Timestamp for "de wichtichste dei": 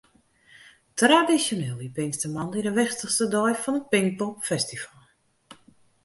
2.65-3.53